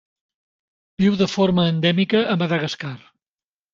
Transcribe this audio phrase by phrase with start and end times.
[1.03, 2.95] Viu de forma endèmica a Madagascar.